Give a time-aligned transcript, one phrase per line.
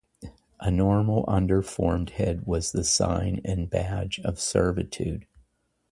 [0.59, 5.27] A normal, undeformed head was the sign and badge of servitude.